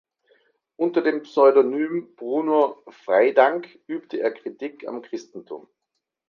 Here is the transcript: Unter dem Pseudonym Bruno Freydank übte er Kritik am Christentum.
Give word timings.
Unter 0.77 1.01
dem 1.03 1.21
Pseudonym 1.21 2.15
Bruno 2.15 2.81
Freydank 2.87 3.77
übte 3.87 4.19
er 4.19 4.31
Kritik 4.33 4.87
am 4.87 5.03
Christentum. 5.03 5.67